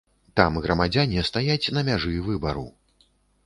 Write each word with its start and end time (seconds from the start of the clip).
Там 0.39 0.55
грамадзяне 0.63 1.27
стаяць 1.29 1.71
на 1.77 1.87
мяжы 1.93 2.17
выбару. 2.33 2.69